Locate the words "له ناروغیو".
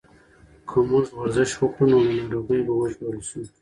2.07-2.65